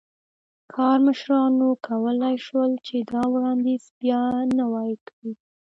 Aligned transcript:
کارمشرانو 0.75 1.67
کولای 1.87 2.35
شول 2.45 2.71
چې 2.85 2.95
دا 3.11 3.21
وړاندیز 3.33 3.83
بیا 3.99 4.23
نوی 4.59 4.91
کړي. 5.07 5.31